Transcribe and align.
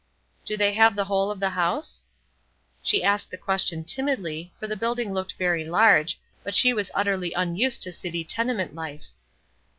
"Do 0.45 0.57
they 0.57 0.73
have 0.73 0.95
the 0.95 1.05
whole 1.05 1.29
of 1.29 1.39
the 1.39 1.51
house?" 1.51 2.01
She 2.81 3.03
asked 3.03 3.29
the 3.29 3.37
question 3.37 3.83
timidly, 3.83 4.51
for 4.59 4.65
the 4.65 4.75
building 4.75 5.13
looked 5.13 5.35
very 5.35 5.63
large, 5.63 6.19
but 6.43 6.55
she 6.55 6.73
was 6.73 6.89
utterly 6.95 7.33
unused 7.33 7.83
to 7.83 7.91
city 7.93 8.23
tenement 8.23 8.73
life. 8.73 9.09